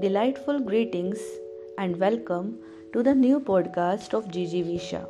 [0.00, 1.20] delightful greetings
[1.78, 2.58] and welcome
[2.92, 5.06] to the new podcast of Gigi Visha.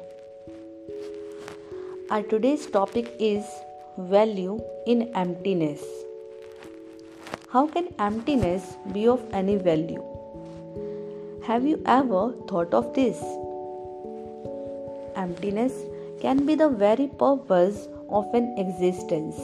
[2.11, 3.47] Our today's topic is
[3.97, 5.83] value in emptiness.
[7.49, 10.05] How can emptiness be of any value?
[11.47, 13.19] Have you ever thought of this?
[15.17, 15.73] Emptiness
[16.21, 19.37] can be the very purpose of an existence.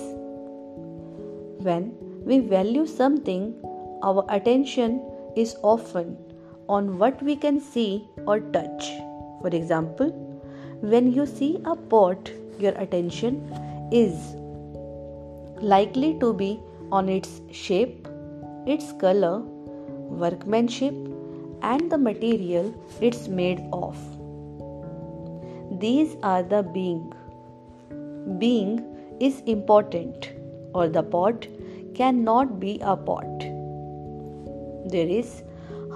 [1.63, 1.95] When
[2.27, 3.55] we value something,
[4.03, 5.01] our attention
[5.37, 6.17] is often
[6.69, 8.91] on what we can see or touch.
[9.43, 10.11] For example,
[10.81, 13.41] when you see a pot, your attention
[13.93, 14.35] is
[15.61, 16.61] likely to be
[16.93, 18.09] on its shape,
[18.67, 20.95] its color, workmanship,
[21.63, 23.97] and the material it's made of.
[25.81, 27.13] These are the being.
[28.39, 28.85] Being
[29.21, 30.31] is important,
[30.75, 31.47] or the pot
[31.95, 33.50] cannot be a pot.
[34.91, 35.43] There is,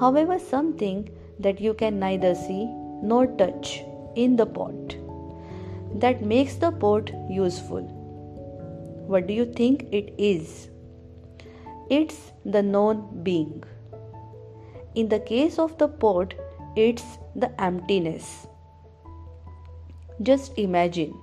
[0.00, 2.66] however, something that you can neither see
[3.02, 3.82] nor touch
[4.14, 4.96] in the pot
[5.94, 7.82] that makes the pot useful.
[9.06, 10.68] What do you think it is?
[11.90, 13.62] It's the non being.
[14.94, 16.34] In the case of the pot,
[16.76, 17.04] it's
[17.36, 18.46] the emptiness.
[20.22, 21.14] Just imagine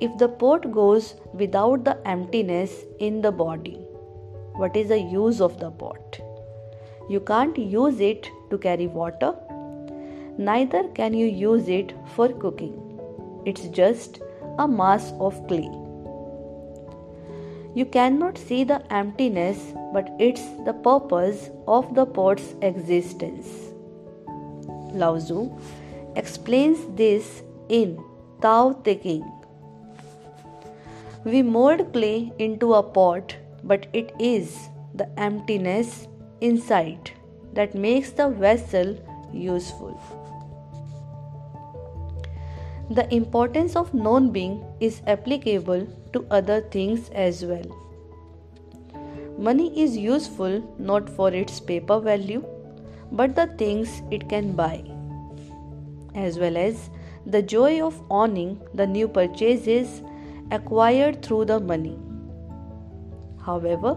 [0.00, 3.76] if the pot goes without the emptiness in the body,
[4.56, 6.23] what is the use of the pot?
[7.08, 9.34] You can't use it to carry water,
[10.38, 12.80] neither can you use it for cooking.
[13.44, 14.20] It's just
[14.58, 15.70] a mass of clay.
[17.74, 19.58] You cannot see the emptiness,
[19.92, 23.48] but it's the purpose of the pot's existence.
[24.92, 25.50] Lao Tzu
[26.16, 28.02] explains this in
[28.40, 29.30] Tao Te Ching.
[31.24, 36.06] We mold clay into a pot, but it is the emptiness
[36.48, 37.10] inside
[37.54, 38.96] that makes the vessel
[39.32, 39.98] useful.
[42.90, 47.64] The importance of non being is applicable to other things as well.
[49.38, 52.44] Money is useful not for its paper value,
[53.10, 54.84] but the things it can buy,
[56.14, 56.90] as well as
[57.26, 60.02] the joy of owning the new purchases
[60.50, 61.96] acquired through the money.
[63.46, 63.96] However,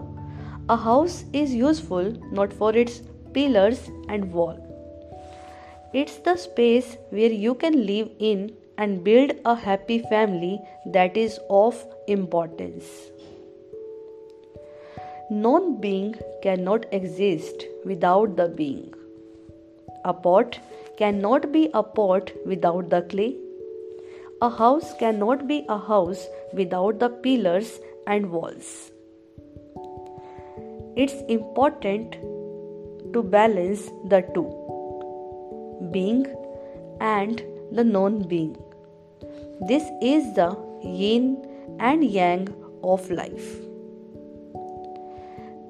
[0.69, 2.07] a house is useful
[2.37, 3.01] not for its
[3.33, 4.57] pillars and wall.
[5.93, 11.39] It's the space where you can live in and build a happy family that is
[11.49, 12.83] of importance.
[15.29, 18.93] Non being cannot exist without the being.
[20.03, 20.59] A pot
[20.97, 23.37] cannot be a pot without the clay.
[24.41, 28.91] A house cannot be a house without the pillars and walls
[31.03, 32.13] it's important
[33.13, 34.47] to balance the two
[35.91, 36.25] being
[36.99, 38.57] and the non being.
[39.67, 41.27] This is the yin
[41.79, 42.47] and yang
[42.83, 43.47] of life.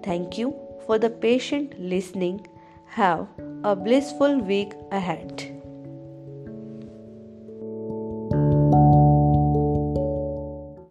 [0.04, 0.56] Thank you
[0.86, 2.48] for the patient listening.
[2.86, 3.28] Have
[3.66, 5.57] a blissful week ahead.